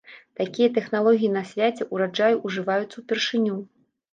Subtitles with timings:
[0.39, 3.63] Такія тэхналогіі на свяце ўраджаю ўжываюцца ўпершыню.